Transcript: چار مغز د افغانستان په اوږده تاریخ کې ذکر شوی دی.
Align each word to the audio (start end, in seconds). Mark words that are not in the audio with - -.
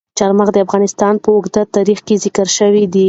چار 0.17 0.31
مغز 0.37 0.51
د 0.53 0.57
افغانستان 0.65 1.13
په 1.23 1.29
اوږده 1.35 1.61
تاریخ 1.75 1.99
کې 2.07 2.21
ذکر 2.23 2.47
شوی 2.57 2.83
دی. 2.93 2.99